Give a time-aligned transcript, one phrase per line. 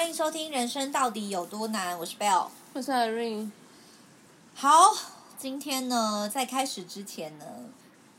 [0.00, 3.50] 欢迎收听《人生到底有多难》，我是 Bell，我是 Irene。
[4.54, 4.94] 好，
[5.36, 7.44] 今天呢，在开始之前呢，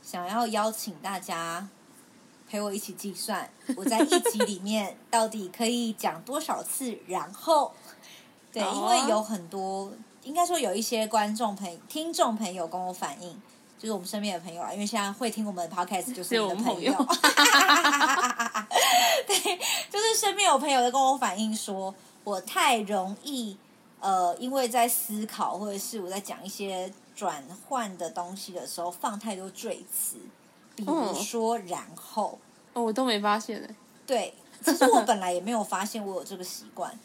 [0.04, 1.68] 想要邀请大家
[2.48, 7.00] 陪我一起计算，我在一集里面到底可以讲多少次。
[7.08, 7.74] 然后，
[8.54, 9.92] 对，因为有很多，
[10.22, 13.42] 应该说有一些观众朋友、听众朋友跟我反映。
[13.82, 16.94] 就是我们身边的朋友啊，因为现在会听我们的 podcast 就是我的朋友。
[16.94, 16.94] 朋友
[19.26, 19.36] 对，
[19.90, 21.92] 就是身边有朋友在跟我反映说，
[22.24, 23.58] 我太容易
[24.00, 30.18] 呃，因为在思考或者是我在讲一些转换的东西的时候，放太多赘词，
[30.76, 32.38] 比如说然后
[32.74, 33.76] 哦，我都没发现哎。
[34.06, 34.32] 对，
[34.64, 36.96] 其实我本来也没有发现我有这个习惯，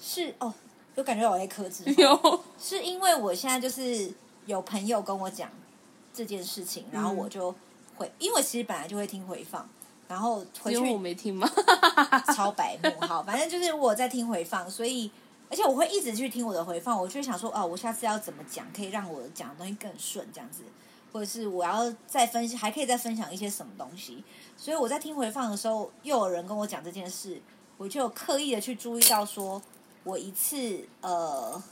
[0.00, 0.52] 是哦，
[0.96, 4.12] 就感觉我在克制，有，是因为我现在就是
[4.46, 5.48] 有朋友跟我讲。
[6.12, 7.54] 这件事情，然后我就
[7.96, 9.68] 会，嗯、因为其实本来就会听回放，
[10.08, 11.48] 然后回去我没听吗？
[12.34, 15.10] 超白目，好，反正就是我在听回放，所以
[15.50, 20.62] 而且我会一直去听我的回放，我就会想说，哦，我下次要怎么讲，可以让我讲的东西更顺，这样子，
[21.12, 24.22] 或者是我要再分析，还可以再分享一些什么东西。
[24.56, 27.40] 所以我在听回放的时候，又有人跟我讲这件事，
[27.76, 29.60] 我就刻意的去注意到，说
[30.04, 31.62] 我一次呃，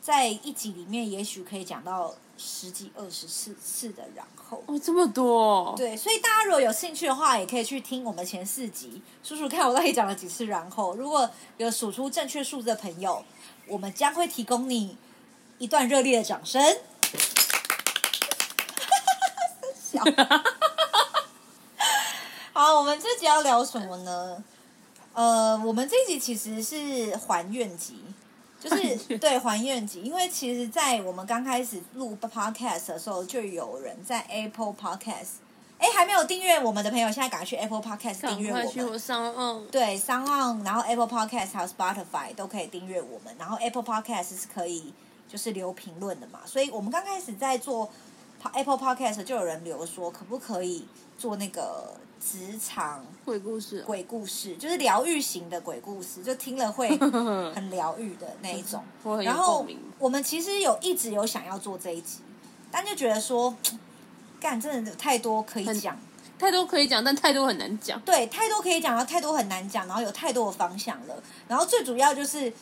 [0.00, 2.14] 在一集里面，也许可以讲到。
[2.38, 5.74] 十几二十次次的然后哦，这么多哦。
[5.76, 10.94] 对，所以大家如果有兴趣的话，也可以去听我们前四集，数数看我到底讲了几次然后。
[10.94, 13.24] 如果有数出正确数字的朋友，
[13.66, 14.96] 我们将会提供你
[15.58, 16.62] 一段热烈的掌声。
[19.90, 20.00] 小
[22.52, 24.44] 好，我们这集要聊什么呢？
[25.14, 28.04] 呃，我们这集其实是还愿集。
[28.60, 35.36] 就是对还愿集，因为其实，在我们刚开始录 podcast 的时候，就有人在 Apple Podcast，
[35.78, 38.68] 哎，还没有订阅我们的朋友，现在赶快去 Apple Podcast 订阅我们。
[38.68, 43.34] 去我 SoundOn，对 SoundOn，然后 Apple Podcast 还有 Spotify 都可以订阅我们。
[43.38, 44.92] 然后 Apple Podcast 是可以
[45.28, 47.88] 就是留评论的嘛，所以我们刚开始在做
[48.52, 50.86] Apple Podcast 就有人留说，可不可以
[51.18, 51.92] 做那个。
[52.20, 56.88] 职场鬼故事，鬼故事就是疗愈型的鬼故事，就听了会
[57.54, 58.82] 很疗愈的那一种。
[59.24, 59.64] 然后
[60.00, 62.18] 我们其实有一直有想要做这一集，
[62.72, 63.54] 但就觉得说，
[64.40, 65.96] 干真的太多可以讲，
[66.40, 68.00] 太多可以讲，但太多很难讲。
[68.00, 71.22] 对，太多可以讲，然后太多很难讲，然后有太多的方向了。
[71.46, 72.52] 然后最主要就是。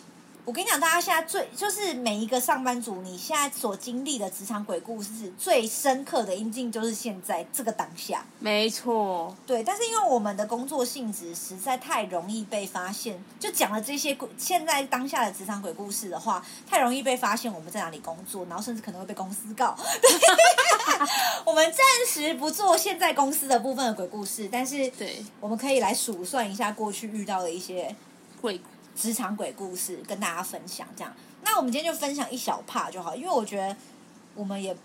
[0.47, 8.25] 我跟你讲，大家现在最就是每一个上班族，你现在所经历的职场鬼故事，最深刻的印记就是现在这个当下。
[8.39, 9.65] 没错，对。
[9.65, 19.77] 但是因为我们的工作性质实在太容易被发现，就讲了这些现在当下的职场鬼故事的话，太容易被发现我们在哪里工作，然后甚至可能会被公司告。
[21.45, 27.93] 我们暂时不做现在公司的部分的鬼故事，但是对，我们可以来数算一下过去遇到的一些
[28.41, 28.61] 鬼。
[28.97, 31.15] 职场鬼故事跟大家分享，这样。
[31.43, 33.77] 那我们今天就分享一小 part 就好，因为我觉得
[34.35, 34.77] 我们也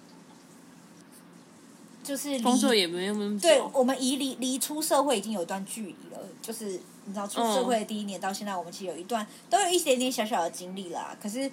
[2.03, 6.19] 就是工作也没有那么久，对，我们离离离出社会已经有一段距离了。
[6.41, 6.65] 就是
[7.05, 11.15] 你知道，出社会的第一年到现在，我们其实有一段都有一点点小小的经历啦。
[11.21, 11.49] 可是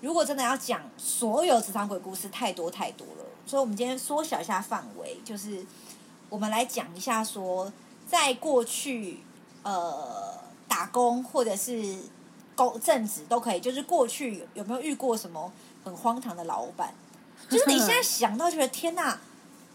[0.00, 3.24] 如果真的要讲所有职场鬼故事，太多太多了。
[3.46, 5.64] 所以，我们今天缩小一下范围，就是
[6.28, 7.72] 我们来讲一下说，
[8.06, 9.18] 在过去
[9.62, 10.41] 呃。
[10.72, 11.98] 打工或者是
[12.56, 15.52] 工正职都可以，就是过去有，有没有遇过什么
[15.84, 16.94] 很荒唐的老板？
[17.50, 19.18] 就是你现在 想到觉得天哪，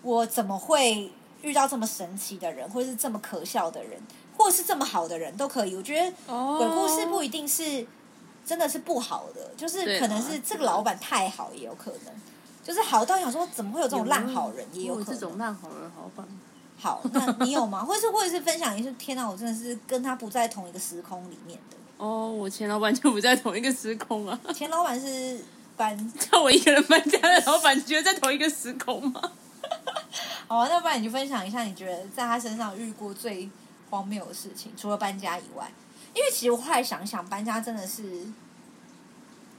[0.01, 1.11] 我怎么会
[1.43, 4.01] 遇到这么神奇的人，或者是这么可笑的人，
[4.35, 5.75] 或者是这么好的人都可以。
[5.75, 6.11] 我觉得
[6.57, 7.85] 鬼故事不一定是
[8.43, 12.13] 真的是不好的，就是可能是这个老板太好也有可能，
[12.63, 16.25] 就是好到想说怎么会有这种烂好人也有可能，这种烂好人好板。
[16.79, 17.81] 好，那你有吗？
[17.85, 18.91] 或者是或者是分享一次？
[18.99, 21.77] 天哪，我真的是跟他不在同一个时空里面的。
[21.97, 24.39] 哦，我前老板就不在同一个时空啊。
[24.53, 25.43] 前老板是
[25.75, 29.19] 搬， 叫我一个人搬家的老板，觉得在同一个时空吗？
[30.47, 33.49] 好啊，那不然你就分享一下，你觉得在他身上遇过最
[33.89, 35.71] 荒谬的事情，除了搬家以外？
[36.13, 38.03] 因为其实我后来想想，搬家真的是，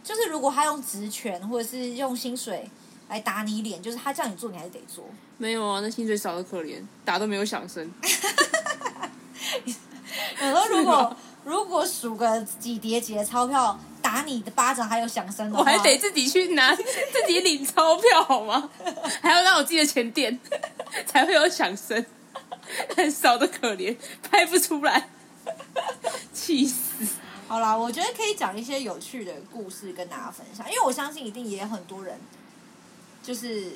[0.04, 2.70] 就是如果他用职权或者是用薪水。
[3.08, 5.04] 来打你脸，就是他叫你做，你还是得做。
[5.36, 7.92] 没有啊，那薪水少的可怜，打都没有响声。
[10.40, 16.84] 我说如果如果数个几叠几的钞票，打你的巴掌还有响声的话，我还得自己去拿，自
[17.26, 18.70] 己领钞票好吗？
[19.20, 20.38] 还要让我自己的钱垫，
[21.06, 22.04] 才会有响声。
[22.94, 25.08] 很少的可怜，拍不出来，
[26.32, 27.06] 气死。
[27.46, 32.18] 好啦，我觉得可以讲一些有趣的故事跟大家分享，因为我相信一定也有很多人。
[33.28, 33.72] 就是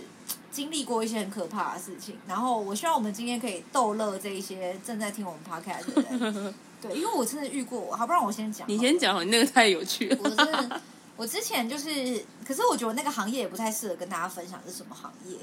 [0.50, 8.66] 经历过一些很可怕的事情，然后我希望我们今天可以逗乐这一些正在听我们 podcast 的人， 对，因为我真的遇过，好，不然我先讲。
[8.66, 10.18] 你先讲，你那个太有趣了。
[10.24, 10.80] 我是
[11.18, 15.36] 我之前就是，可是我觉得那个行业也不太适合跟大家分享是什么行业，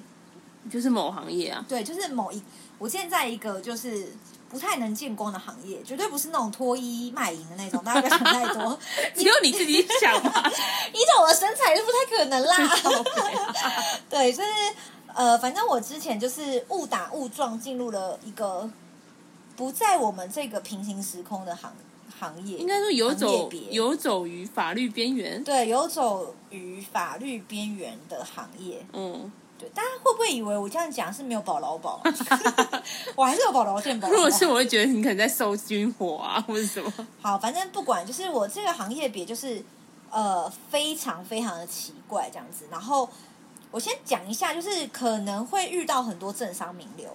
[0.71, 1.63] 就是某行业啊。
[1.69, 2.41] 对，就是某一，
[2.79, 4.07] 我现在一个就是
[4.49, 8.79] 不太能见光的行业，绝对不是那种脱衣卖淫的那种，大家不要想太多。
[9.15, 10.31] 只有你自己想嘛，
[10.93, 12.57] 依照我的身材是不太可能啦。
[14.09, 14.49] 对，就是
[15.13, 18.69] 呃，反正我之前就是误打误撞进入了一个
[19.55, 21.85] 不在我们这个平行时空的行业。
[22.19, 28.85] 行业应该说游走游走于法律边缘，对，游走于法律边缘的行业。
[28.91, 32.01] 嗯，对，大家会不会以为我这样讲是没有保劳保？
[33.15, 34.07] 我还是有保劳健保。
[34.09, 36.91] 如果是，我会觉得你可能在收军火啊，或者什么。
[37.21, 39.61] 好，反正不管，就是我这个行业别就是
[40.09, 42.65] 呃非常非常的奇怪这样子。
[42.71, 43.09] 然后
[43.71, 47.09] 我先讲一下，就是可能会遇到很多政商名流，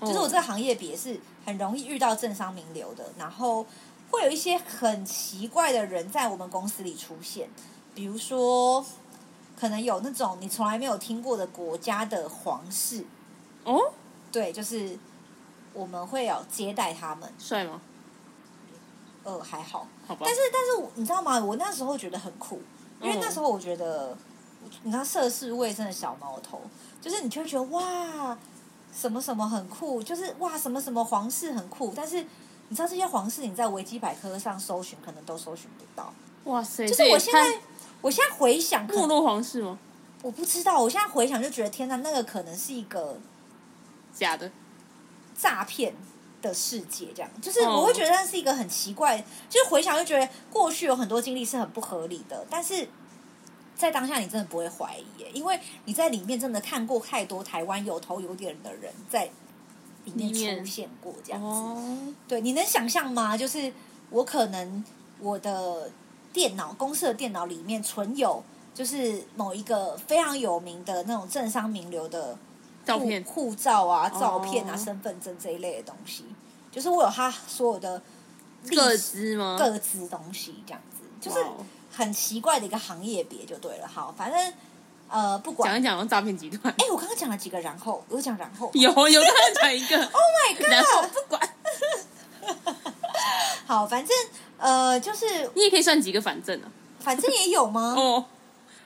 [0.00, 3.66] 嗯、就是我这个行业别是很容易遇到政商名流的，然后。
[4.08, 7.48] 会有一些很奇怪的人在我们公司里出现，
[7.92, 8.82] 比如说，
[9.58, 13.04] 可能有那种你从来没有听过的国家的皇室
[13.64, 13.92] 哦，
[14.30, 14.98] 对，就是
[15.72, 17.80] 我们会有接待他们，帅吗？
[19.24, 20.22] 呃，还好，好吧。
[20.24, 21.38] 但是，但是你知道吗？
[21.38, 22.60] 我那时候觉得很酷，
[23.00, 24.16] 因为那时候我觉得，哦、
[24.82, 26.60] 你知道涉世未深的小毛头，
[27.00, 28.36] 就是你就会觉得哇，
[28.92, 32.24] 什么什么很酷，就是哇，什么什么皇室很酷，但是。
[32.68, 36.12] 你知道这些皇室，你在维基百科上搜寻，可能都搜寻不到。
[36.46, 36.84] 哇塞！
[36.84, 37.60] 就是我现在，
[38.00, 39.78] 我现在回想，没落皇室吗？
[40.22, 40.80] 我不知道。
[40.80, 43.18] 我现在回想就觉得，天哪，那个可能是一个
[44.14, 44.50] 假的
[45.36, 45.94] 诈骗
[46.40, 47.08] 的世界。
[47.14, 49.18] 这样，就是我会觉得那是一个很奇怪。
[49.48, 52.88] 就是回想就觉得，过去有很多经历是很不合理的，但是
[53.74, 59.30] 在当下你真的不会怀疑耶，因为你在里面真的看过太多台湾有头有脸的人在。
[60.04, 63.36] 里面出现过这样子，哦、对，你能想象吗？
[63.36, 63.72] 就是
[64.08, 64.84] 我可能
[65.18, 65.90] 我的
[66.36, 68.42] 电脑公司的电脑里面存有，
[68.74, 72.36] 就是某一个非常有名的那种政商名流的
[72.84, 76.26] 照片、护照啊、照片啊、哦、身份证这一类的东西，
[76.70, 78.02] 就是我有他所有的
[78.68, 79.56] 各资吗？
[79.58, 81.42] 各资东西这样子，就是
[81.90, 83.88] 很奇怪的一个行业别就对了。
[83.88, 84.52] 好，反正。
[85.08, 86.74] 呃，不管讲一讲诈骗集团。
[86.78, 89.96] 哎，我刚刚讲了几个，然后我讲然后有有刚刚讲一个。
[90.02, 90.68] Oh my god！
[90.68, 91.48] 然后不管。
[93.64, 94.16] 好，反正
[94.58, 96.70] 呃，就是你也可以算几个反正啊。
[97.00, 97.94] 反正也有吗？
[97.98, 98.24] 哦，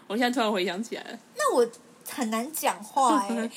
[0.06, 1.18] 我现在突然回想起来了。
[1.36, 1.66] 那我
[2.08, 3.28] 很难讲话哎。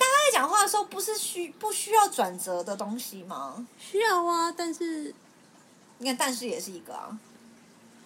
[0.00, 3.66] 大家在讲话的时候，不是需不需要转折的东西吗？
[3.78, 5.14] 需要啊，但是
[5.98, 7.18] 你看，但是也是一个啊。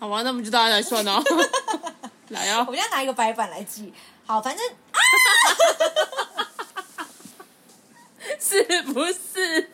[0.00, 1.22] 好吧，那我们就大家来算 哦。
[2.28, 2.64] 来啊！
[2.66, 3.92] 我们要拿一个白板来记。
[4.26, 4.98] 好，反正啊，
[8.40, 9.70] 是不是？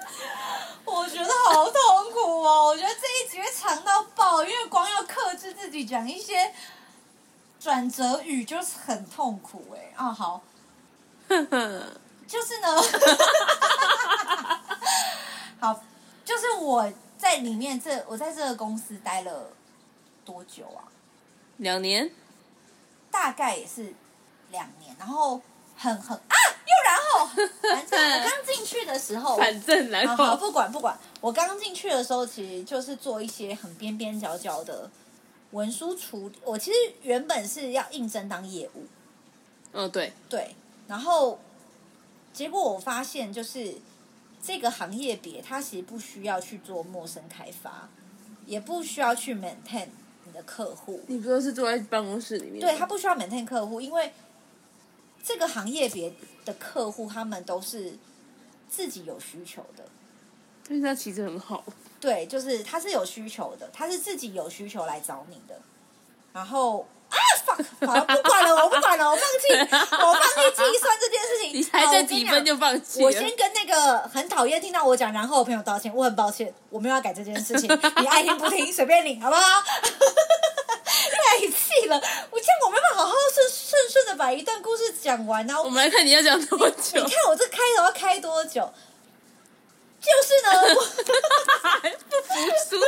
[0.84, 2.66] 我觉得好痛苦哦！
[2.66, 6.52] 我觉得这一集会长到爆，因为光要克制自己讲一些
[7.60, 9.92] 转折语就是很痛苦哎。
[9.96, 10.42] 啊，好，
[11.28, 12.76] 就是呢，
[15.60, 15.80] 好，
[16.24, 19.52] 就是我在里面这，我在这个公司待了
[20.24, 20.90] 多久啊？
[21.58, 22.10] 两年。
[23.12, 23.92] 大概也是
[24.50, 25.40] 两年，然后
[25.80, 26.36] 很很啊，
[26.66, 27.26] 又然后，
[27.62, 34.90] 反正 我刚进去的时候，反正然后不管不管，我刚进去的时候，其实就是做一些很边边角角的
[35.52, 36.38] 文书处理。
[36.44, 38.86] 我其实原本是要应征当业务，
[39.72, 40.54] 嗯、哦，对对，
[40.86, 41.40] 然后
[42.34, 43.74] 结果我发现，就是
[44.42, 47.88] 这个行业别，它其实不需要去做陌生开发，
[48.44, 49.88] 也不需要去 maintain。
[50.26, 52.60] 你的客户，你不都是坐在办公室里面？
[52.60, 54.12] 对，他不需要 maintain 客户，因为
[55.22, 56.12] 这个行业别
[56.44, 57.98] 的客户，他们都是
[58.68, 59.84] 自己有需求的。
[60.68, 61.64] 但是他其实很好。
[62.00, 65.60] 对，就是他是有需求的，他是自己有需求来找你的。
[66.32, 71.52] 然后啊，fuck，好了，不管了， 我不管了，我放弃，我放弃计算这件事情。
[71.52, 73.02] 你才这几分就放弃？
[73.02, 77.68] 我先跟那个很讨厌听到我讲然后的朋友道歉，我很抱歉，我没有要改这件事情。
[77.98, 79.42] 你爱听不听随便你，好不好？
[81.40, 81.96] 太气了！
[82.30, 85.62] 我这样我没办法好好顺顺顺的把一段故事讲完呢、啊。
[85.62, 87.00] 我们来看你要讲多久？
[87.00, 88.70] 你，你看我这开头要开多久？
[90.00, 90.80] 就是呢，我
[92.08, 92.34] 不服
[92.68, 92.80] 输。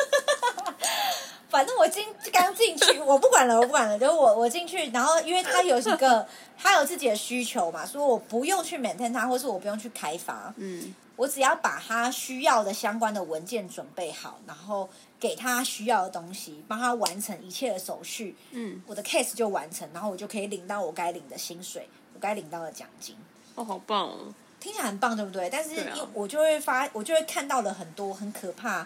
[1.48, 3.98] 反正我进刚进去，我不管了，我不管了。
[3.98, 6.26] 就是我我进去，然后因为他有一个
[6.58, 10.52] 他有自己的需求嘛，所以我不用去 maintain 他，或是我不用去开发。
[10.56, 14.88] 嗯，我只要把他需要的相关的文件准备好，然后。
[15.22, 23.14] 给他需要的东西，帮他完成一切的手续，嗯，我的 case 就完成，然后我就可以领到我该领的薪水，我该领到的奖金。
[23.54, 24.34] 哦，好棒哦！
[24.58, 25.48] 听起来很棒，对不对？
[25.48, 28.84] 但是，我就会发，我就会看到了很多很可怕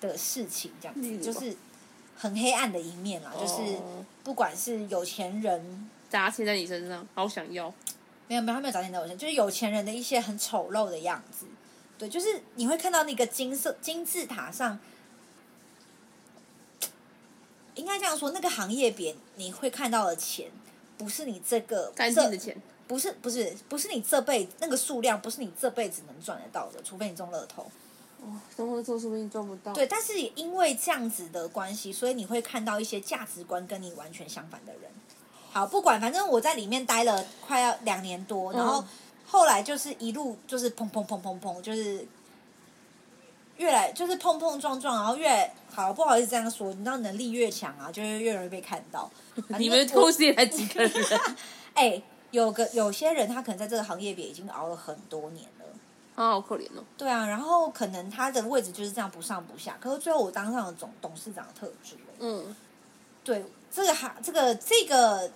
[0.00, 1.54] 的事情，这样子就是
[2.16, 3.30] 很黑暗的一面啦。
[3.38, 3.78] 就是
[4.22, 7.70] 不管是有钱人砸钱在你身上，好想要。
[8.26, 11.44] 没有没有，他没有砸钱在我身上，就是有钱人的一些很丑陋的样子。
[11.98, 14.78] 对，就是你会看到那个金色金字塔上，
[17.74, 20.50] 应该这样说，那个行业别你会看到的钱，
[20.96, 27.66] 不是你这个干净的钱，不是不是不是你这辈子那个数量，不是你这辈子能赚得到的，除非你中乐透。
[28.20, 29.72] 哦，中乐透说不定赚不到。
[29.72, 34.90] 对，但是也因为这样子的关系，所以你会看到一些价值观跟你完全相反的人。
[35.52, 38.82] 好，不管，反正我在里面待了快要两年多，然后
[39.26, 42.06] 后来就是一路就是砰砰砰砰砰，就是
[43.56, 49.10] 越来就是碰碰撞撞，然后越好不好意思这样说，你知道能力越强啊，就会越容易被看到。
[49.58, 50.92] 你们公司也才几个人？
[51.74, 55.66] 哎，有个有些人他可能在这个行业里已经熬了很多年了，
[56.14, 56.84] 啊，好可怜哦。
[56.96, 61.96] 对啊，然后可能他的位置就是这样不上不下，可是最后我当上了总董事长的特质。
[62.18, 62.54] 嗯，
[63.22, 63.44] 对。
[63.76, 65.28] 这个行，这个这个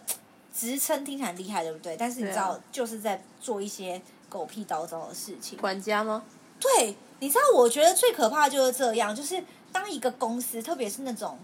[0.55, 1.97] 职称听起来很厉害，对不对？
[1.97, 5.59] 但是你知道，就是在做一些狗屁叨叨的事情。
[5.59, 6.23] 管家吗？
[6.61, 11.39] 对，你知道，我觉得最可怕的就是这样，就是当一个公司，特别是那种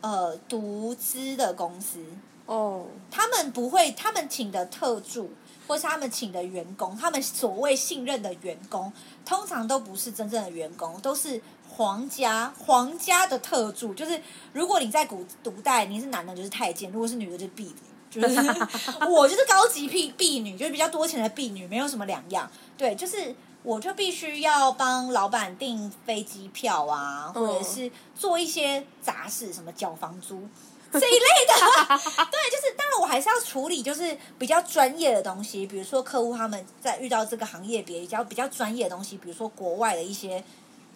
[0.00, 1.98] 呃独资的公司
[2.46, 5.30] 哦，他们不会，他们请的特助，
[5.66, 8.92] 或是他们请的员工，他们所谓信任的员工，
[9.24, 11.40] 通常都不是真正的员工，都是。
[11.68, 14.18] 皇家皇家的特助，就是
[14.54, 17.74] 如果你在古古代你是男的，就是太监；如果是女的，就是婢女。
[18.08, 18.34] 就是
[19.06, 22.50] 我就是高级婢婢女，就是比较多钱的婢女，没有什么两样。
[22.78, 23.34] 对，就是
[23.66, 30.48] 我就必须要帮老板订飞机票啊，或者是做一些杂事，什么缴房租
[30.92, 31.54] 这一类的。
[32.30, 40.44] 对，就是当然我还是要处理，就是比较专业的东西，比如说客户他们在遇到这个行业别比较比较专业的东西，比如说国外的一些。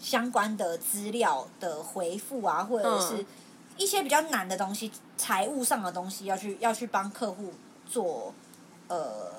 [0.03, 3.23] 相关的资料的回复啊，或者是
[3.77, 7.53] 一些比较难的东西，财务上的东西，要去要去帮客户
[7.87, 8.33] 做
[8.89, 9.31] 呃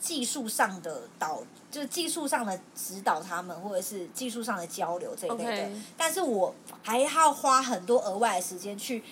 [0.00, 5.66] 技术上的导，就是技术上的指导他们，或者是技术上的交流这一类的。
[5.68, 5.82] Okay.
[5.96, 9.02] 但是我还要花很多额外的时间去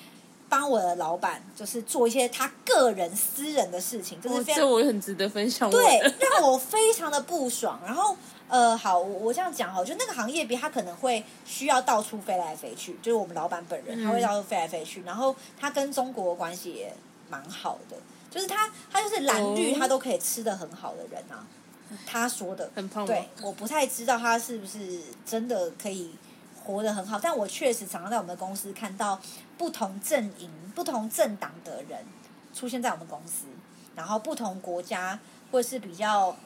[0.48, 5.70] 帮我的老板，就是做一些他个人私人的事情，就是非常、哦、这我很值得分享。
[5.70, 8.16] 对， 让我非常的不爽，然后。
[8.48, 16.94] 呃，好，我我这样讲哈，就那个行业别他可能会需要到处飞来飞去，就是我们老板本人他会到处飞来飞去，嗯、然后他跟中国关系也
[17.28, 17.96] 蛮好的，
[18.36, 21.40] 就是他他就是蓝绿他都可以吃的很好的人啊，
[21.88, 26.14] 哦、他说的很胖，对，我不太知道他是不是真的可以
[26.62, 29.18] 活得很好，但我确实常常在我们的公司看到
[29.56, 32.04] 不同阵营、不同政党的人
[32.52, 33.46] 出现在我们公司，
[33.94, 35.18] 然后不同国家
[35.50, 36.36] 或是比较。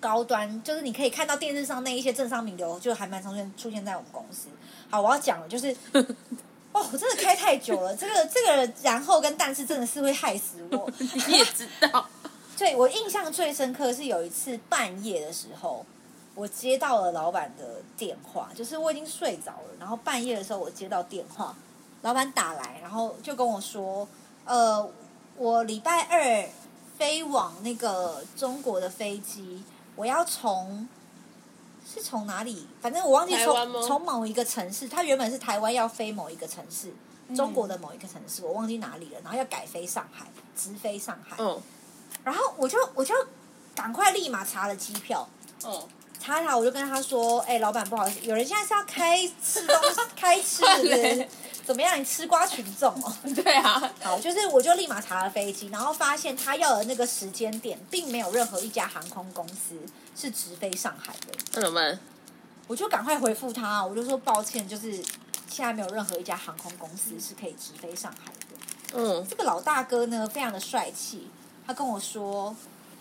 [0.00, 4.48] 高端就是你可以看到电视上那一些政商名流，就还蛮常出现出现在我们公司。
[4.90, 5.74] 好，我要讲的，就是
[6.74, 10.90] 哦，我真的开太久了， 这个这个然后跟但是真的是会害死我。
[11.28, 12.06] 你也知道，
[12.58, 15.86] 对，我印象最深刻是有一次半夜的时候，
[16.34, 21.54] 我接到了老板的电话，就是我已经睡着了，然后半夜的时候我接到电话，
[22.02, 24.06] 老板打来，然后就跟我说，
[24.44, 24.90] 呃，
[25.36, 26.44] 我礼拜二
[26.98, 29.62] 飞往那个中国的飞机。
[29.96, 30.88] 我要从
[31.84, 32.66] 是从哪里？
[32.80, 34.88] 反正我忘记从从某一个城市。
[34.88, 36.92] 它原本是台湾要飞某一个城市，
[37.36, 39.20] 中国的某一个城市，我忘记哪里了。
[39.22, 40.26] 然后要改飞上海，
[40.56, 41.36] 直飞上海。
[41.38, 41.60] 嗯。
[42.22, 43.14] 然后我就我就
[43.74, 45.28] 赶快立马查了机票。
[45.64, 45.88] 嗯。
[46.18, 51.28] 查查，我就跟他说：“哎，老板，不好意思，有人现在是要开吃东西， 开吃的。”
[51.64, 51.98] 怎么样？
[51.98, 53.12] 你吃瓜群众哦？
[53.34, 59.74] 对啊，好，就是我就立马查了飞机，然后发现他要的那个时间点，并没有任何一家航空公司
[60.14, 61.32] 是直飞上海的。
[61.54, 61.98] 那怎么办？
[62.66, 64.92] 我就赶快回复他，我就说抱歉，就是
[65.48, 68.56] 现在没有任何一家航空公司是可以直飞上海的。
[68.94, 71.28] 嗯，这个老大哥呢，非常的帅气，
[71.66, 72.54] 他跟我说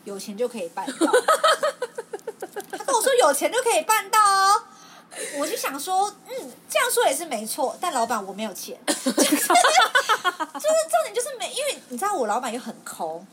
[0.05, 1.07] 有钱就可以办到，
[2.77, 4.63] 他跟我说有钱就可以办到哦。
[5.37, 9.47] 我就想说，嗯，这样说也是没错，但老板我没有钱，就 是就是重
[11.03, 13.23] 点就是没，因为你知道我老板又很抠，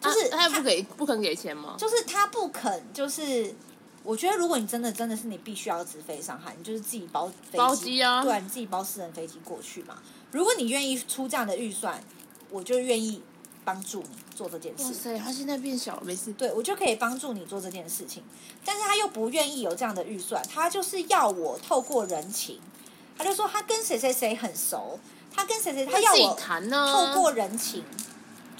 [0.00, 1.74] 就是他，他不给不肯给钱吗？
[1.78, 3.54] 就是他不肯，就是
[4.02, 9.98] 我觉得如果你真的真的是你必须要直飞上海，你就是自己包飞机包机啊，对，你自己包私人飞机过去嘛。
[10.30, 12.02] 如果你愿意出这样的预算，
[12.50, 13.22] 我就愿意。
[13.64, 14.84] 帮助你做这件事。
[14.84, 16.32] 哇塞，他现在变小了，没事。
[16.32, 18.22] 对，我就可以帮助你做这件事情，
[18.64, 22.60] 但是他又不愿意有这样的预算，他就是要我透过人情，
[23.16, 24.98] 他就说他跟谁谁谁很熟，
[25.34, 27.84] 他跟谁谁他要我透过人情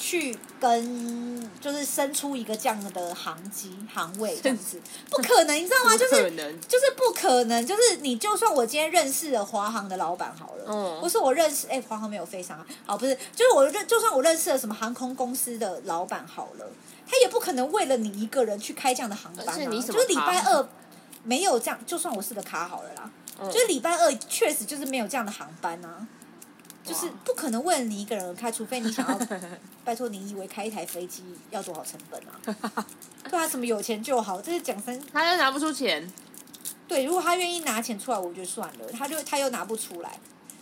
[0.03, 4.81] 去跟就是生出一个这样的航机航位这样子，
[5.11, 5.95] 不可能，你知道吗？
[5.95, 6.31] 就是
[6.67, 16.67] 就是不可能，就是你就算我今天认识了华航的老板好了，嗯，不是我认识，哎，华航没有飞上，好，不是，就是我认，就算我认识了什么航空公司的老板好了，
[17.07, 19.53] 他也不可能为了你一个人去开这样的航班啊，
[19.87, 20.67] 就是礼拜二
[21.25, 26.07] 没有这样，就算我是个卡好了啦，嗯，就是礼拜二确实就是没有这样的航班啊。
[26.91, 29.19] 就是不可能为了你一个人而开，除非你想要。
[29.85, 32.85] 拜托，你以为开一台飞机要多少成本啊？
[33.31, 35.01] 对啊，什么有钱就好，这是讲真。
[35.13, 36.13] 他又拿不出钱。
[36.87, 38.87] 对，如果他愿意拿钱出来，我就算了。
[38.93, 40.19] 他就他又拿不出来，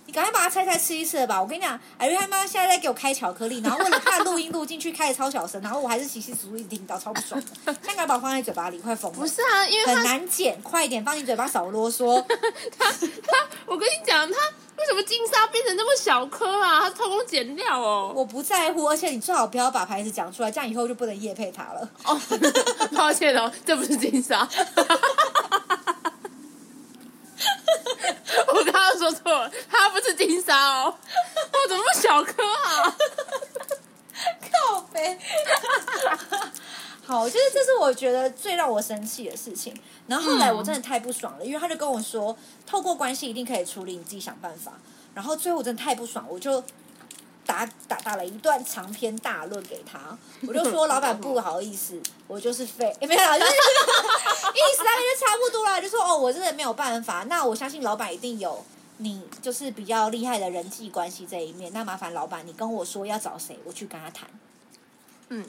[0.06, 1.40] 你赶快把它拆开吃一吃吧。
[1.40, 7.74] 我跟你讲，哎，他妈现在在给我开巧克力，然后为了看录音录进去开的超小声，然后我还是稀稀疏疏一直听到，超不爽的。
[7.82, 9.18] 现在把我放在嘴巴里，快疯了。
[9.18, 12.24] 不是啊，因为很难剪，快一点放进嘴巴，少啰嗦。
[12.78, 14.38] 他他，我跟你讲他。
[14.78, 16.80] 为什么金沙变成那么小颗啊？
[16.80, 18.12] 它偷工减料哦！
[18.14, 21.88] 我不在乎，而且你最好不要把牌子讲出来，这样以后就不能夜配它了。
[22.04, 22.20] 哦，
[22.96, 24.48] 抱歉哦，这不是金沙。
[28.48, 30.94] 我刚刚说错了，它不是金沙哦。
[30.94, 32.96] 哦，怎么那么小颗啊？
[34.50, 35.18] 靠北。
[37.08, 39.74] 好，就是这是我觉得最让我生气的事情。
[40.06, 42.36] 然后后来我真的太不爽了，因为他就跟我说，
[42.66, 44.74] 透过关系一定可以处理，你自己想办法。
[45.14, 46.62] 然后最后我真的太不爽，我就
[47.46, 50.18] 打打打了一段长篇大论给他。
[50.46, 53.52] 我就说， 老板不好意思，我就是废， 没有，就是
[54.52, 55.80] 意思大概就差不多了。
[55.80, 57.24] 就说哦，我真的没有办法。
[57.24, 58.62] 那我相信老板一定有
[58.98, 61.72] 你就是比较厉害的人际关系这一面。
[61.72, 64.28] 那麻烦老板，你跟我说要找谁，我去跟他谈。
[65.30, 65.46] 嗯。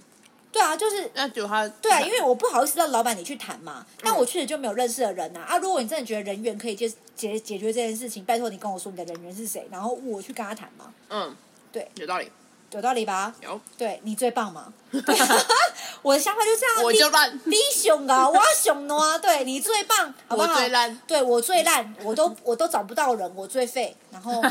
[0.52, 5.58] 对啊，就是那就他对啊，因为我不好意思让老板你去谈嘛，但我确实就没有认识的人呐啊，啊！
[5.60, 10.92] 如果你真的觉得人缘可以解解解决这件事情，拜托你跟我说你的人缘是谁，然后我去跟他谈嘛。
[11.10, 11.36] 嗯，
[11.72, 12.32] 对，有道理，
[12.72, 13.34] 有道理吧？
[13.42, 14.74] 有，对你最棒嘛！
[16.02, 20.54] 我的想法就这样，我就烂，你熊啊，我熊啊， 对你最棒，好不好？
[20.54, 23.96] 我最烂，对我最烂，我都我都找不到人，我最废。
[24.12, 24.42] 然后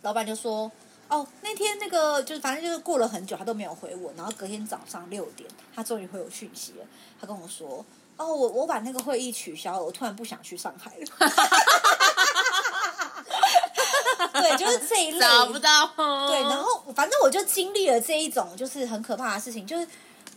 [0.00, 0.72] 老板就说。
[1.08, 4.12] 哦，那天那个就是反正就是过了很久，他都没有回我。
[4.16, 6.84] 然后隔天早上六点，他终于回我讯息了。
[7.20, 7.84] 他跟我说
[8.18, 11.06] ：“哦，我我把那个会议取消了，我突然不想去上海了。
[14.32, 15.20] ”对，就是这一类。
[15.20, 15.86] 找不到。
[16.28, 19.86] 对，然后反正我就经历了这一种就是很可怕的事情，就是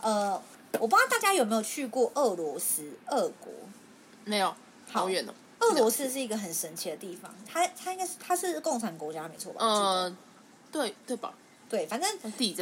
[0.00, 0.40] 呃，
[0.78, 3.52] 我不知道大家有没有去过俄罗斯、俄国？
[4.24, 4.54] 没有，
[4.90, 5.34] 好远哦。
[5.58, 9.58] 俄罗斯是一个很神奇的地方，它它应该是它是共产国家没错吧？
[9.62, 10.16] 嗯。
[10.72, 11.34] 对对吧？
[11.68, 12.10] 对，反正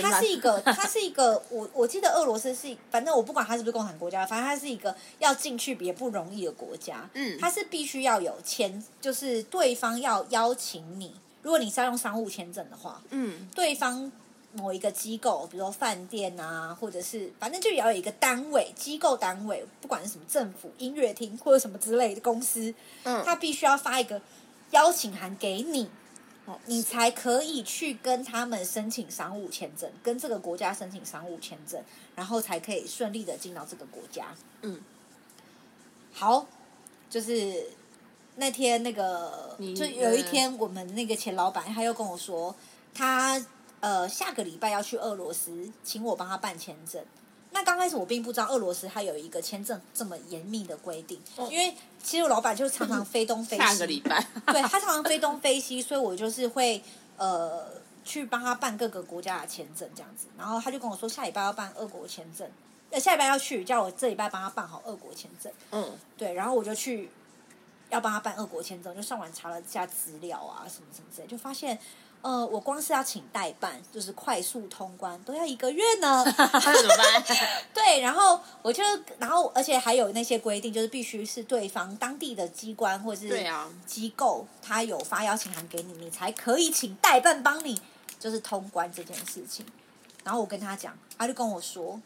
[0.02, 1.42] 它是一个， 它是一个。
[1.48, 7.08] 我我记得俄罗斯是，反正我不管它是不是共产国家，反正它是一个要进去也不容易的国家。
[7.14, 11.14] 嗯，它是必须要有签，就是对方要邀请你。
[11.40, 14.12] 如果你是要用商务签证的话，嗯，对方
[14.52, 24.20] 某一个机构，比如说饭店啊，或者是反正就也要有一个单位，机构单位，不管是什么政府、音乐厅或者什么之类的公司，嗯，他必须要发一个
[24.72, 25.88] 邀请函给你。
[26.66, 31.82] 你才可以去跟他们申请商务签证，跟这个国家申请商务签证，
[32.14, 34.34] 然后才可以顺利的进到这个国家。
[34.62, 34.80] 嗯，
[36.12, 36.46] 好，
[37.11, 37.66] 就是
[38.37, 42.54] 那天那个，就有一天我们那个前老板他又跟我说，
[42.94, 43.44] 他
[43.80, 47.04] 呃下个礼拜要去俄罗斯，请我帮他办签证。
[47.50, 53.62] 那刚开始我并不知道俄罗斯它有一个签证这么严密的规定，哦、因为其实我老板就常常飞东飞西。
[53.62, 56.82] 下个礼拜， 对，他常常飞东飞西，所以我就是会
[57.16, 57.66] 呃
[58.04, 60.26] 去帮他办各个国家的签证这样子。
[60.37, 62.48] 然后他就跟我说下礼拜要办俄国签证，
[62.90, 65.50] 呃下礼拜要去，叫我这礼拜帮他办好俄国签证。
[65.72, 67.11] 嗯，对，然后我就去
[67.88, 71.78] 要帮他办俄国签证，就上网查了一下资料啊什么什么之类，就发现。
[72.20, 76.24] 呃，我光是要请代办，就是快速通关，都要一个月呢。
[76.26, 77.24] 怎么办？
[77.72, 78.83] 对，然后我就，
[79.18, 83.46] 然后而且还有那些规定，就是必须是对方当地的机关或者是
[83.87, 87.81] 机构，他有发邀请函给你，你才可以请代办帮你，
[88.18, 89.64] 就是通关这件事情。
[90.24, 92.00] 然后我跟他讲，他就跟我说，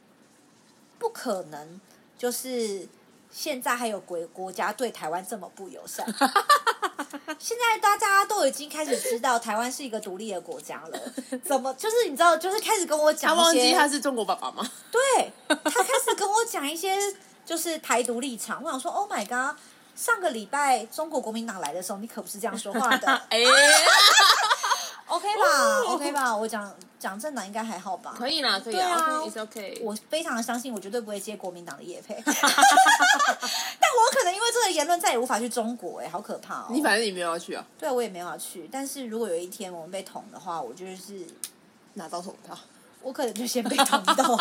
[0.99, 1.81] 不可能，
[2.19, 2.87] 就是
[3.33, 6.07] 现在还有国国家对台湾这么不友善。
[7.39, 11.01] 现在大家都已经开始知道台湾是一个独立的国家了，
[11.45, 14.71] 怎么就是你知道，就是开始跟我讲一些，他忘记他是中国爸爸吗？
[14.91, 16.97] 对，他开始跟我讲一些
[17.45, 18.63] 就是台独立场。
[18.63, 19.59] 我想说，Oh my god，
[19.97, 23.09] 上个礼拜中国国民党来的时候，你可不是这样说话的。
[23.31, 23.39] 哎
[25.13, 28.15] OK 吧，OK 吧，我讲讲政党应该还好吧？
[28.17, 32.15] 可以啦，可以啊，OK，我非常的相信，我绝对不会接国民党的叶配。
[32.25, 32.41] 但我
[34.11, 36.67] 可能因为这个言论再也无法去中国，哎，好可怕哦！
[36.71, 37.63] 你反正你没有要去啊？
[37.79, 38.67] 对，我也没有要去。
[38.73, 41.27] 但是如果有一天我们被捅的话，我就是
[41.93, 42.59] 拿到捅他。
[43.03, 44.25] 我可能就先被捅到。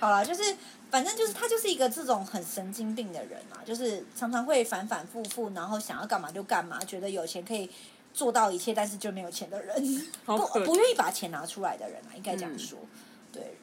[0.00, 0.56] 好了，就是
[0.90, 7.68] 反正就是他就是一个这种很神经病的人啊，就是常常会反反复复，然后想要干嘛就干嘛，觉得有钱可以
[8.12, 12.78] 做到一切，但是就没有钱的人，不不愿意把钱拿出来的人啊，应该这样说。
[12.82, 12.88] 嗯、
[13.32, 13.56] 对，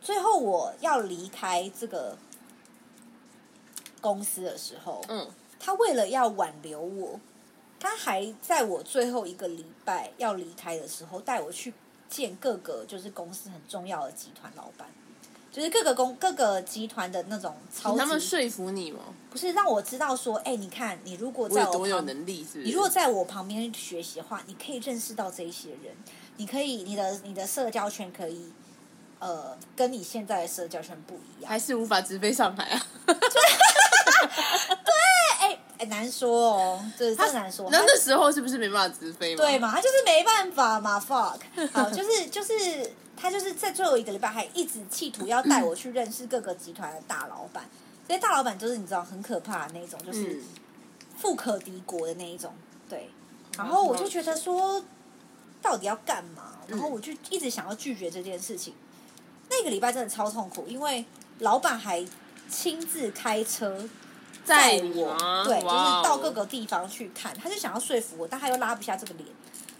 [0.00, 2.16] 最后我要离开这个
[4.00, 7.20] 公司的时候，嗯，他为了要挽留我。
[7.80, 11.72] 他还在我最后一个礼拜要离开的时候，带我去
[12.08, 14.88] 见各个就是公司很重要的集团老板，
[15.58, 17.98] 就是各个公各个集团的那种超级。
[17.98, 19.00] 他们说服你吗？
[19.28, 22.62] 不是让我知道说，哎，你看，你如果在我，我有多有能力是是？
[22.62, 25.92] 你如果在我旁边学习的话，你可以认识到这一些人，
[26.36, 28.52] 你可以你的你的社交圈可以，
[29.18, 32.86] 呃，跟你现在的社交圈不一样，还是无法直飞上海啊？
[33.04, 33.18] 对。
[35.78, 37.68] 哎，难说哦，这真难说。
[37.70, 39.44] 那那时候是不是没办法直飞嘛？
[39.44, 41.38] 对嘛，他就是没办法嘛，fuck。
[41.72, 47.64] 好，就是就是他就是在最后一个礼拜还一直企图要带我去认识各个集团的大老板。
[48.06, 50.40] 所以大老板就是你知道很可怕的那种，就是
[51.18, 52.54] 富可敌国的那一种。
[52.88, 53.10] 对。
[53.56, 54.82] 然后我就觉得说，
[55.60, 56.52] 到底要干嘛？
[56.68, 58.72] 然后我就一直想要拒绝这件事情。
[59.50, 61.04] 那个礼拜真的超痛苦，因为
[61.40, 62.06] 老板还
[62.48, 63.88] 亲自开车。
[64.44, 69.28] 载我，对，就是到各个地方去看，他就想要说服我，但他又拉不下这个脸，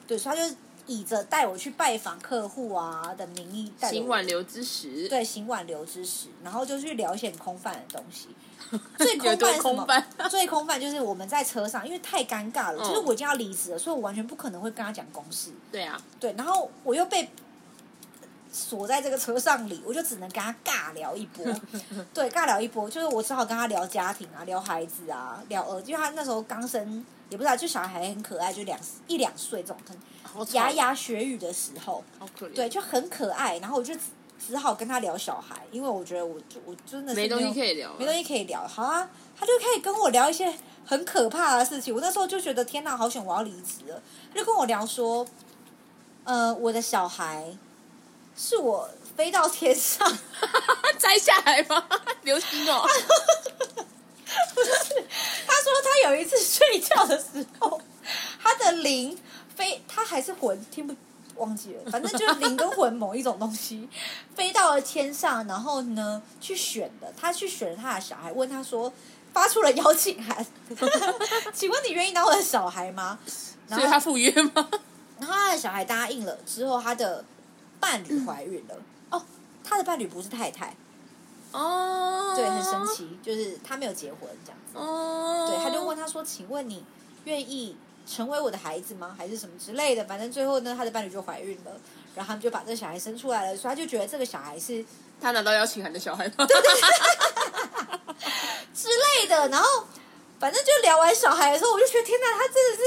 [0.07, 0.55] 对，所以他就
[0.89, 8.29] 以着带我去拜访客户啊的名义，带行挽留之时，对，行挽留之时，然后就去聊一些很空泛的东西。
[8.99, 10.29] 最空泛是什么？
[10.29, 15.53] 最空泛就是我们在车上，因为太尴尬了，就是我已经要离职了，所以我完全不可能会跟他讲公事。
[15.71, 17.31] 对啊，对，然后我又被。
[18.51, 21.45] 锁在这个车上里，我就只能跟他尬聊一波，
[22.15, 29.77] 对，尬聊一波，就是我只好跟他聊家庭啊，聊孩子啊，聊儿子，因为他那时候刚生，也不知道，就小孩还很可爱，就两一两岁这种，
[30.53, 33.95] 牙牙学语的时候，好可怜，对，就很可爱，然后我就
[34.47, 40.53] 只好跟他聊小孩，因为我觉得我我真的是没，没东西可以聊，没东西可以聊，好啊，他就可以跟我聊一些
[40.85, 45.27] 很可怕的事情，我那时候就觉得天哪，好险我要离职了，他就跟我聊说，
[46.25, 47.57] 呃，我的小孩。
[48.41, 50.17] 是我飞到天上
[50.97, 51.85] 摘下来吗？
[52.23, 52.87] 流星哦！
[54.55, 54.71] 不是，
[55.45, 57.81] 他说他有一次睡觉的时候，
[58.41, 59.19] 他的灵
[59.59, 60.95] 飞，他还是魂，听不
[61.35, 63.89] 忘记了，反正就是灵跟魂某一种东西
[64.37, 68.93] 飞到了天上，然后呢去选的，他去选了他的小孩，问他说，
[69.33, 70.47] 发出了邀请函，
[71.53, 73.19] 请问你愿意当我的小孩吗？
[73.69, 74.69] 所以他赴约吗？
[75.19, 77.25] 然后他的小孩答应了之后，他的。
[77.81, 78.75] 伴侣怀孕了。
[79.11, 79.23] 哦，
[79.63, 80.75] 他的伴侣不是太太。
[81.53, 84.77] 哦，对，很神奇，就是他没有结婚这样子。
[84.77, 86.85] 哦，对，他就问他说：“请问你
[87.23, 87.77] 愿意
[88.09, 89.15] 成为我的孩子吗？
[89.19, 91.73] 还是什么之类的？”反正最后呢，他的伴侣就怀孕了，
[92.15, 94.83] 然后他们就把这个小孩生出来了，所以他就觉得这个小孩是
[95.21, 96.47] 他拿到邀请函的小孩吗？
[96.47, 98.15] 对对对，
[98.75, 99.49] 之类的。
[99.49, 99.85] 然后
[100.41, 102.83] 反正就聊完小孩的时候，我就觉得天哪，他真的是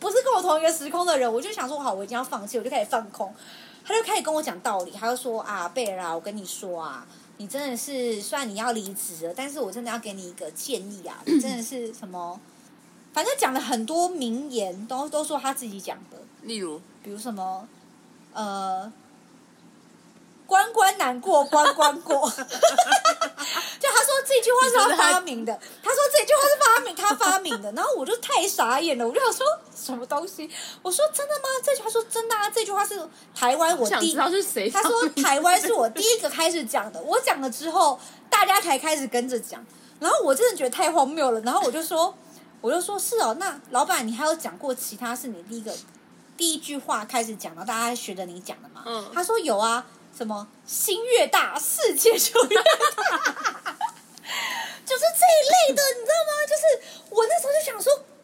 [0.00, 1.30] 不是跟我同一个时空的人？
[1.32, 3.34] 我就想说，好，我已经要放弃，我就开始放空。
[3.84, 12.40] 他就开始跟我讲道理，他就说啊，贝尔啊，我跟你说啊，你真的是，虽然你要离职了，但是我真的要给你一个建议啊，你真的是什么，
[13.16, 17.66] 反正讲了很多名言，都都说他自己讲的，例如，比如什么，
[18.34, 18.92] 呃。
[20.46, 25.52] 关关难过关关过， 就他说这句话是他发明的。
[25.82, 30.48] 他说这句话是发明他发明的，然后我就太傻眼了，我就想说什么东西？
[30.82, 31.48] 我说真的吗？
[31.64, 32.48] 这句话说真的啊？
[32.48, 32.96] 这句话是
[33.34, 37.98] 台湾我第，他是他说台湾是我第一个开始讲的，我讲了之后，
[38.30, 39.66] 大家才开始跟着讲，
[39.98, 42.14] 然后我真的觉得太荒谬了，然后我就说，
[42.60, 45.76] 我就说是哦，那老板你还有讲过其他是你第一个
[46.36, 48.82] 第一句话开始讲，的大家学着你讲的吗？
[48.86, 49.86] 嗯，他说有啊。
[50.16, 52.62] 什么心越大，世界就越大，
[54.82, 55.38] 就是这一
[55.68, 56.32] 类的，你知道吗？
[56.48, 56.62] 就是
[57.10, 58.15] 我那时候就想说，干，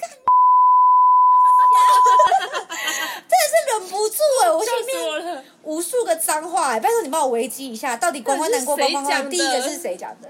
[3.28, 10.28] 真的是忍不住哎、欸，我心里面无数个脏话哎、欸，拜托你帮我维基一下，到底关关难过关关过，第一个是谁讲的？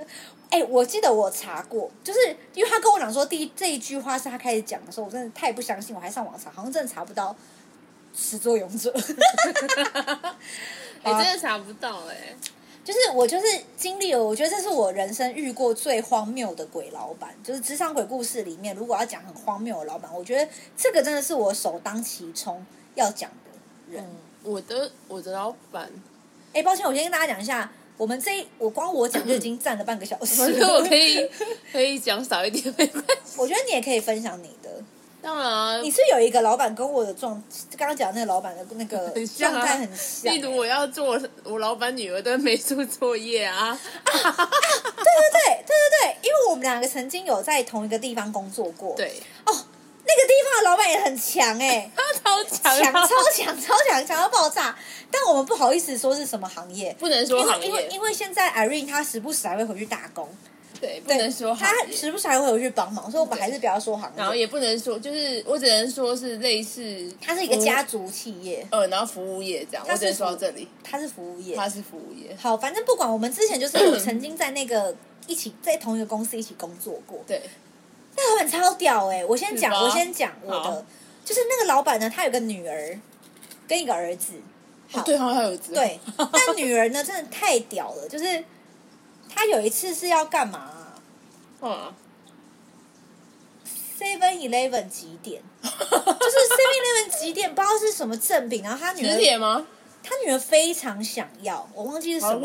[0.50, 7.34] 哎、欸，我记得我查过，就是因为他跟我讲说，第一这一句话是他开始讲的时候，我真的太不相信，我还上网查，好像真的查不到
[8.14, 8.92] 始作俑者。
[11.04, 12.36] 你、欸、真的查不到哎、欸，
[12.84, 13.44] 就是我就是
[13.76, 22.64] 经历了，我觉得这是我人生遇过最荒谬的鬼老板，就是职场鬼故事里面，如果要讲很荒谬的老板，我觉得这个真的是我首当其冲
[22.96, 24.04] 要讲的人。
[24.04, 25.84] 嗯、我的我的老板，
[26.48, 31.30] 哎、欸，抱歉，我先跟大家讲一下，我们这一我光我讲就已经站了半个小时，我觉得我可以
[31.70, 33.34] 可以讲少一点没关系。
[33.38, 34.82] 我觉得你也可以分享你的，
[35.22, 37.40] 当然啊，你是有一个老板跟我的状，
[37.78, 39.08] 刚刚讲那个老板的那个
[39.38, 40.34] 状态很像。
[40.34, 48.96] 例如我要做我老板女儿的美术作业啊，啊，啊，对对对对对对，因为我们两个曾经有在同一个地方工作过。
[48.96, 49.52] 对哦，
[50.04, 54.76] 那个地方的老板也很强哎，他超强，强超强超强强到爆炸。
[55.08, 60.28] 但我们不好意思说是什么行业，不能说行业，因为因为现在 Irene 她时不时还会回去打工。
[60.82, 64.16] 对，不能说他时不时还会有去帮忙，所以我们还是不要说行业。
[64.16, 69.86] 然后也不能说，就是我只能说是类似，它是一个家族企业，呃，然后服务业这样。
[69.88, 72.36] 我只能说到这里，它是服务业，它是服务业。
[72.36, 74.92] 好，反正不管，我们之前就是有曾经在那个
[75.28, 77.20] 一起在同一个公司一起工作过。
[77.28, 77.40] 对，
[78.16, 79.24] 那老板超屌哎！
[79.24, 80.84] 我先讲，我先讲我的，
[81.24, 82.98] 就是那个老板呢，他有个女儿
[83.68, 84.32] 跟一个儿子。
[84.90, 85.72] 好，对，好像有儿子。
[85.72, 88.44] 对，但女儿呢，真的太屌了，就是。
[89.34, 90.70] 他有一次是要干嘛？
[91.60, 91.92] 嗯
[93.98, 98.62] ，Seven Eleven 几点， 就是 Seven Eleven 几点，不知道是什么赠品。
[98.62, 99.66] 然后他女儿，点吗？
[100.02, 102.40] 他女儿非常想要，我忘记是什么了。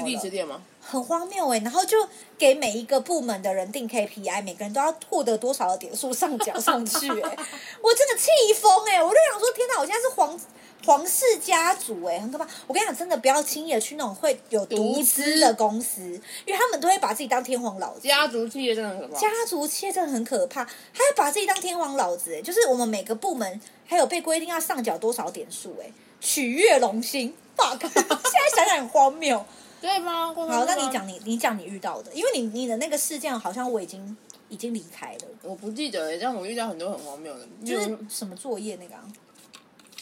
[0.47, 0.61] 吗？
[0.89, 1.59] 很荒谬哎！
[1.59, 1.97] 然后就
[2.37, 7.37] 给每一个部门的人定 KPI，每个人都要获得多少的点数上缴上去哎！
[7.81, 9.03] 我真的气疯哎！
[9.03, 9.79] 我就想说，天哪！
[9.79, 10.39] 我现在是皇。
[10.85, 12.47] 皇室家族哎、欸，很可怕。
[12.65, 16.01] 我跟你讲，真的不要轻易的去那种会有独资的公司，
[16.45, 18.07] 因为他们都会把自己当天皇老子。
[18.07, 19.19] 家族企业真的很可怕。
[19.19, 27.35] 家族企业真的很可怕，他要把自己当天皇老子就是我们每个部门还有被规定要上缴多少点数哎、欸，取悦龙心。
[27.57, 29.43] fuck， 现在想想很荒谬，
[29.79, 30.33] 对吗？
[30.33, 34.17] 好，那你讲你你讲你遇到的，因为你你的那个事件好像我已经
[34.49, 39.03] 已经离开了，我不记得哎、欸，但我遇到很多很荒谬的，就是什么作业那个、啊。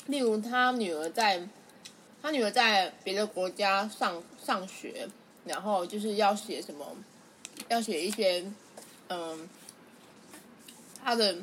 [0.08, 1.48] 例如，他女儿在，
[2.22, 5.08] 他女儿在别的国家上上学，
[5.46, 6.86] 然后就是要写什么，
[7.70, 8.46] 要写一些，
[9.10, 9.50] 嗯，
[11.04, 11.36] 他的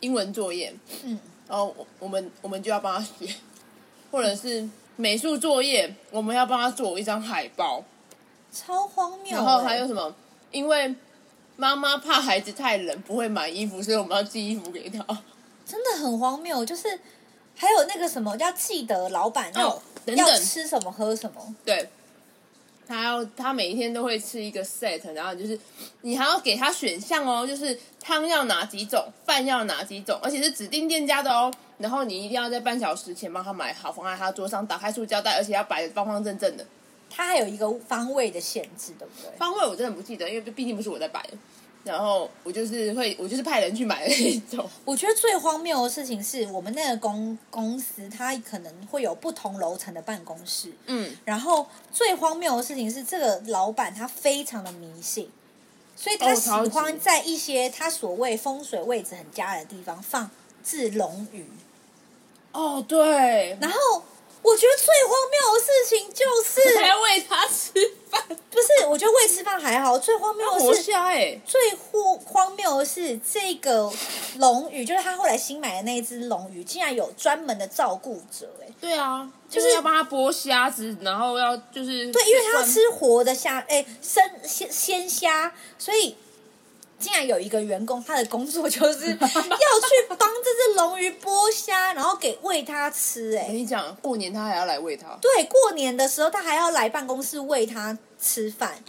[0.00, 3.34] 英文作业，嗯，然后我我们我们就要帮他写，
[4.10, 4.66] 或者是
[4.96, 7.84] 美术作业，我们要帮他做一张海报，
[8.52, 9.32] 超荒谬。
[9.32, 10.14] 然后还有什么？
[10.50, 10.94] 因为
[11.56, 14.98] 妈妈怕孩子太冷不会买衣服，所以我们要寄衣服给他，
[15.64, 16.98] 真的很荒谬，就是。
[17.58, 19.82] 还有那个什么，要记得老板要、
[20.14, 21.54] 要吃什么喝什么。
[21.64, 21.88] 对，
[22.86, 25.58] 他要他每一天都会吃一个 set，然后就是
[26.02, 31.52] 你还要给他选项哦，就是汤要哪几种，饭要哪几种，而且是指定店家的哦。
[31.78, 36.64] 然后你一定要在半小时前帮他买好，放在他桌上，打开塑胶袋，而且要摆得方方正正的。
[37.10, 39.36] 他还有一个方位的限制，对不对？
[39.36, 41.30] 方位我真的不记得，因为毕竟不是我在摆的。
[41.86, 44.68] 然后我就是会，我就是派人去买的那一种。
[44.84, 50.72] 我觉得最荒谬的事情是我们那个公公司，它可能会有不同楼层的办公室。
[50.86, 51.16] 嗯。
[51.24, 55.30] 然后最荒谬的事情是，这个老板他非常的迷信，
[55.94, 60.28] 所以他喜欢在一些他所谓风水位置很佳的地方放
[60.64, 61.46] 置龙鱼。
[62.50, 63.56] 哦，对。
[63.60, 64.02] 然后。
[64.46, 67.72] 我觉得最荒谬的事情就是还要喂他吃
[68.08, 68.86] 饭， 不是？
[68.86, 73.92] 我觉得喂吃饭还好，最荒谬的是，欸、最荒荒谬的是这个
[74.36, 86.16] 龙鱼，就是他后来新买的那一只龙鱼，竟然有专门的照顾者，哎，对啊，就是要帮他剥虾子，然后要就是对，因为他要吃活的虾，哎，生鲜鲜虾，所以。
[86.98, 93.36] 竟然有一个员工，他的工作就是 要去帮这只龙鱼剥虾，然后给喂它吃。
[93.36, 95.16] 哎，我跟你讲，过年他还要来喂它。
[95.20, 98.82] 对，过年的时候他还要来办公室喂它吃饭。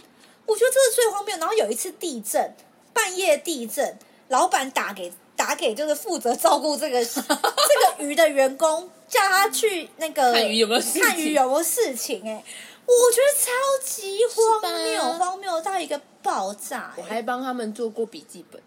[0.46, 1.36] 我觉得这是最荒谬。
[1.36, 2.54] 然后有一次地震，
[2.94, 12.26] 半夜地震，老板打给打给就是负责照顾这个 这个鱼的员工，叫他去那个看鱼有没有看鱼有没有事情。
[12.26, 12.42] 哎，
[12.88, 13.50] 我觉得超
[13.84, 16.00] 级荒谬，荒谬到一个。
[16.20, 16.92] 爆炸！
[16.96, 18.60] 我还帮他们做过笔记本。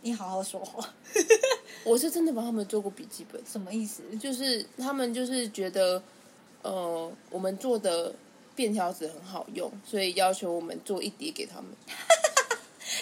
[0.00, 0.88] 你好好说话。
[1.84, 3.42] 我是真的帮他们做过笔记本。
[3.44, 4.02] 什么意思？
[4.16, 6.00] 就是他们就是觉得，
[6.62, 8.14] 呃，我们做的
[8.54, 11.66] 便条纸很好用，所以要求我们做一叠给他们。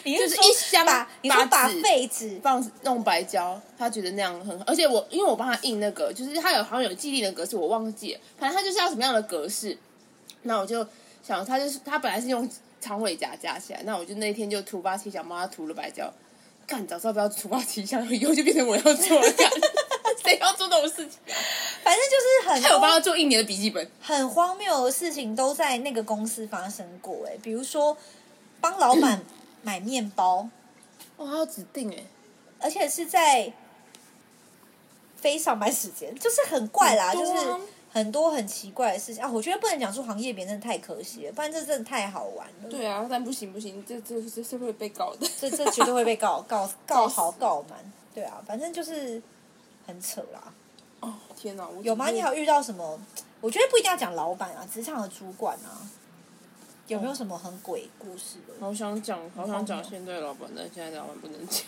[0.05, 4.65] 你就是一箱把你说把废纸放弄白胶，他觉得那样很好。
[4.67, 8.21] 而且我因为我帮他印那个，就是他有好像有既定的格式，我忘记了。
[8.39, 9.77] 反正他就是要什么样的格式，
[10.43, 10.87] 那我就
[11.23, 12.49] 想，他就是他本来是用。
[12.83, 16.13] 长尾夹夹起来，那我就那天就突发奇想，帮他涂了白胶。
[16.67, 19.33] 干，早知道不要突发奇想，以后就变成我要做了。
[19.35, 19.49] 干，
[20.25, 21.21] 谁要做这种事情？
[21.85, 27.25] 反正就是很，还有帮他做一年的笔记本，很荒谬的事情都在那个公司发生过。
[27.29, 27.97] 哎，比如说
[28.61, 29.23] 帮老板
[29.63, 30.49] 买面包，
[31.17, 32.05] 哦，还要指定哎，
[32.61, 33.53] 而且是在
[35.17, 37.33] 非上班时间， 就是很怪啦，就是。
[37.95, 39.31] 很多很奇怪的事情啊！
[39.31, 42.71] 我觉得不能讲出行业别，真的太可惜了，不然这真的太好玩了。
[42.71, 47.79] 对啊，但不行不行，这这这是会被告的，这这绝对会被告 告告好告满。
[48.15, 49.23] 对啊，反正就是
[49.87, 50.55] 很扯啦。
[51.01, 51.69] 哦天哪！
[51.69, 52.09] 我有吗？
[52.09, 52.99] 你还有遇到什么？
[53.43, 55.77] 我觉得不一定要讲老板啊，职场的主管啊，
[56.89, 58.55] 有没有什么很鬼故事的？
[58.61, 61.65] 好想讲，好想讲现在老板，但现在老板不能讲。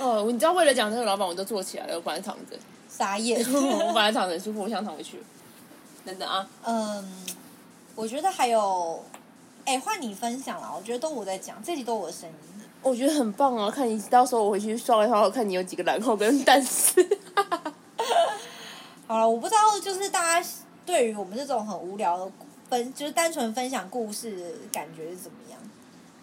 [0.00, 2.56] 哦，你知道为了讲这个老板，我都坐起来了，我本来躺着。
[2.88, 3.40] 傻眼！
[3.52, 5.20] 我本来躺着很舒服，我想躺回去。
[6.04, 6.48] 等等啊。
[6.64, 7.36] 嗯，
[7.94, 9.04] 我觉得还有，
[9.64, 10.72] 哎、欸，换你分享了。
[10.76, 12.34] 我觉得都我在讲，这集都我的声音。
[12.80, 13.70] 我觉得很棒啊！
[13.70, 17.18] 看你到时候我回去刷一刷，我看你有几个然后跟但是。
[19.06, 20.48] 好了，我不知道，就是大家
[20.86, 22.30] 对于我们这种很无聊的
[22.68, 25.58] 分，就是单纯分享故事的感觉是怎么样？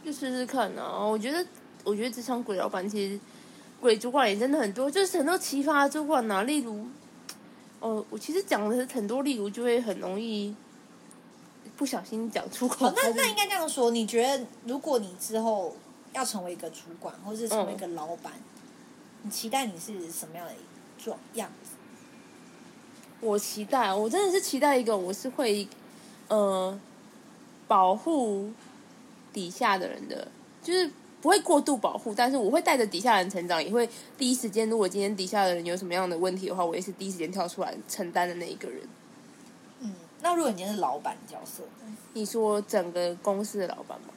[0.03, 1.03] 就试试看啊！
[1.03, 1.45] 我觉得，
[1.83, 3.19] 我觉得职场鬼老板其实
[3.81, 6.85] 鬼主管也真的很多，就是很多奇葩的主管啊，例如，
[7.79, 10.55] 哦，我其实讲的是很多，例如就会很容易
[11.75, 12.91] 不小心讲出口。
[12.95, 15.75] 那那应该这样说，你觉得如果你之后
[16.13, 20.53] 要成为一个主管，或是成为一个老板，嗯、你期待你是什么样的
[20.97, 21.71] 状样子？
[23.21, 25.67] 我期待，我真的是期待一个，我是会，
[26.27, 26.79] 呃，
[27.67, 28.49] 保护
[29.31, 30.27] 底下的人的，
[30.63, 30.89] 就是
[31.21, 38.81] 不会过度保护，但是我会带着底下人成长，也会第一时间，如果今天底下的人有什么样的问题的话，我也是第一时间跳出来承担的那一个人。
[39.81, 41.63] 嗯，那如果你今天是老板角色，
[42.13, 44.07] 你说整个公司的老板吗？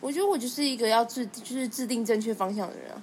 [0.00, 3.02] 我觉得我就是一个要制，就是制定正确方向的人啊。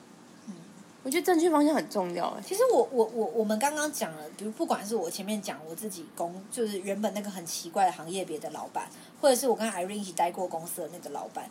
[1.04, 2.32] 我觉得正确方向很重要。
[2.46, 8.88] 其实我我我我们刚刚讲了，比如不管是我前面讲我自己公，就是原本那个很奇怪的行业别的老板，
[9.20, 11.50] 或者是我跟 Irene 一起待过公司的那个老板，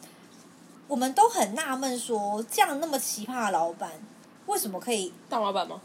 [0.86, 3.90] 我们都很纳闷说，这样那么奇葩的老板，
[4.46, 5.80] 为什么可以大老板吗？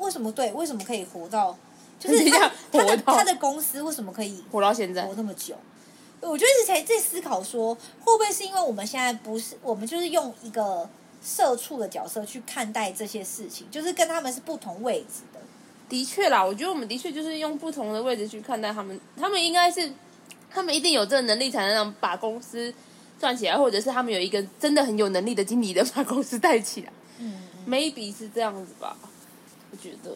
[0.00, 0.52] 为什么对？
[0.52, 1.56] 为什么可以活到？
[2.00, 5.54] 就是他 他的他的公司为什么可以活到现在活那么久？
[6.20, 10.90] 我就一直在在思考说，会不会是因为我们现在不是我们就是用一个。
[11.22, 15.40] 社畜的角色去看待这些事情，就是跟他们是不同位置的。
[15.88, 19.00] 的确啦，我觉得我们的确就是用不同的位置去看待他们。
[19.16, 19.90] 他们应该是，
[20.50, 22.72] 他们一定有这个能力，才能让把公司
[23.18, 26.92] 赚起来，或者是他们有一个真的很有能力的经理人把公司带起来。
[27.18, 27.34] 嗯
[27.66, 28.96] ，maybe 是这样子吧？
[29.70, 30.14] 我觉得，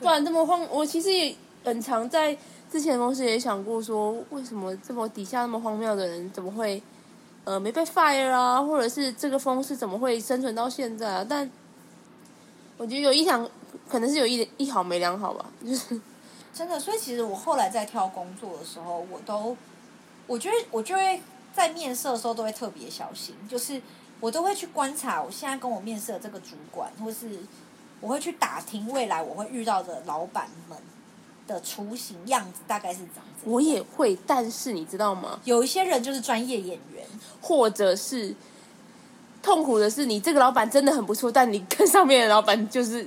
[0.00, 2.36] 不然这么荒，我其实也很常在
[2.70, 6.82] 之前的公司也想过，说为什么这么底下那么荒谬的人，怎么会？
[7.44, 11.26] 呃，没被 fire 啊，或者是这个公司怎么会生存到现在啊？
[11.28, 11.50] 但
[12.78, 13.48] 我觉得有一两，
[13.88, 16.00] 可能是有一一好没两好吧，就是
[16.52, 16.80] 真的。
[16.80, 19.56] 所以其实我后来在挑工作的时候，我都，
[20.26, 21.20] 我觉得我就会
[21.54, 23.80] 在面试的时候都会特别小心，就是
[24.20, 27.38] 我都会去观察我现在跟我面试的这个主管，或是
[28.00, 30.78] 我会去打听未来我会遇到的老板们。
[31.46, 33.52] 的雏形样子大概是长这样。
[33.52, 35.38] 我也会，但是你知道吗？
[35.44, 37.06] 有一些人就是专业演员，
[37.40, 38.34] 或者是
[39.42, 43.06] 痛苦的是，你这个老板真的很不错，但你跟上面的老板就是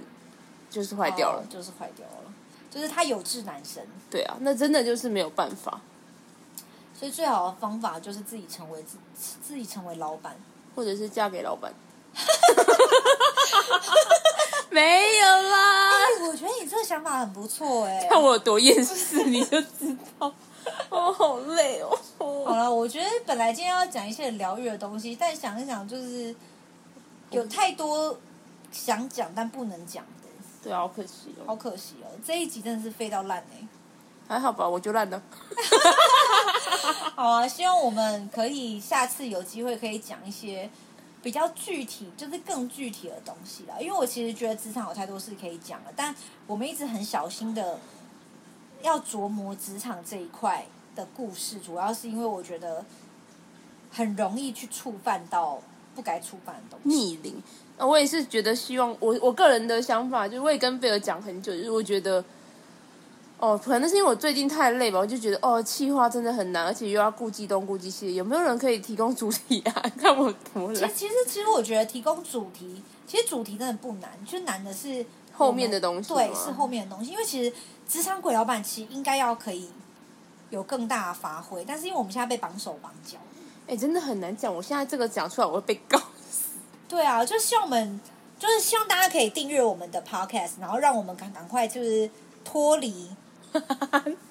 [0.70, 2.34] 就是坏掉了，哦，就是坏掉了，
[2.70, 3.84] 就是他有志难伸。
[4.10, 5.82] 对啊，那真的就是没有办法。
[6.98, 8.98] 所以最好的方法就是自己成为自
[9.42, 10.36] 自己成为老板，
[10.76, 11.74] 或者是嫁给老板。
[14.78, 18.08] 没有啦、欸，我觉得你这个想法很不错哎、欸。
[18.08, 20.32] 看我有多厌世，你就知道。
[20.92, 21.98] 我 好累哦。
[22.46, 26.36] 好了，我觉得本来今天要讲一些很疗愈的东西，但想一想，就是
[27.32, 28.16] 有太多
[28.72, 30.30] 想讲但不能讲的。
[30.62, 31.42] 对啊，好可惜哦。
[31.48, 33.68] 好可惜哦，这一集真的是废到烂哎、欸。
[34.28, 35.20] 还好吧，我就烂了。
[37.16, 40.70] 好啊，希望我们可以下次有机会可以讲一些。
[41.22, 43.76] 比较具体，就是更具体的东西啦。
[43.80, 47.80] 因为我其实觉得职场有太多事可以讲了，但我们一直很小心的
[48.82, 52.86] 要琢磨职场这一块的故事，主要是因为我觉得
[53.92, 55.62] 很容易去触犯到
[55.96, 56.90] 不该触犯的东西。
[56.90, 57.42] 逆鳞，
[57.78, 62.24] 我也是觉得希望我我个人的想法，就是我也跟贝尔讲很久，就是我觉得。
[63.40, 68.16] 哦，可能是因为我最近太累吧，我就觉得哦，企划真的很难，而且又要顾忌东顾忌西。
[68.16, 69.74] 有没有人可以提供主题啊？
[70.02, 70.88] 看我怎么来。
[70.88, 76.12] 其实，其实我觉得提供主题，其实主题真的不难，就难的是后面的东西。
[76.12, 77.12] 对，是后面的东西。
[77.12, 77.54] 因为其实
[77.88, 79.70] 职场鬼老板其实应该要可以
[80.50, 83.20] 有更大的发挥，但是因为我们现在被绑手绑脚，
[83.68, 84.52] 哎，真的很难讲。
[84.52, 86.54] 我现在这个讲出来，我会被告死。
[86.90, 88.02] 对啊，就希望我们，
[88.40, 92.10] 就是希望大家可以订阅我们的 podcast，然后让我们赶赶快就是
[92.44, 93.12] 脱离。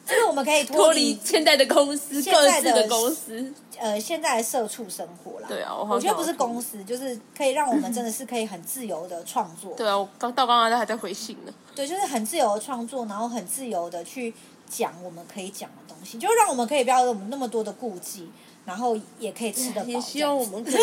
[0.06, 5.46] 就 是我们可以脱离现在的公司，各自的公司，呃，现在的社畜生活啦。
[5.48, 9.74] 对啊，我，我觉得不是公司，就是可以让我们真的是可以很自由的创作。
[9.76, 11.52] 对啊，我刚到刚刚都还在回信呢。
[11.74, 14.32] 对，就是很自由的创作，然后很自由的去
[14.68, 18.30] 讲我们可以讲的东西，就让我们可以不要有那么多的顾忌，
[18.64, 19.86] 然后也可以吃得饱。
[19.86, 20.82] 也希望我们可以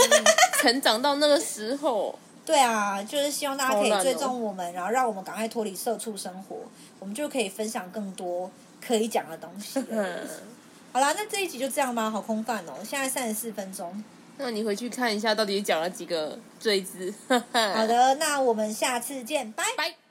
[0.62, 2.18] 成长到那个时候。
[2.46, 6.58] 对啊，就是希望大家可以追踪我们，哦、然后让我们赶快脱离社畜生活，
[7.00, 8.52] 我们就可以分享更多
[8.86, 9.80] 可以讲的东西。
[10.92, 14.04] 好啦，那这一集就这样吧，好空泛哦，现在三十四分钟。
[14.38, 17.14] 那你回去看一下，到底讲了几个罪字。
[17.28, 20.03] 好的，那我们下次见，拜拜。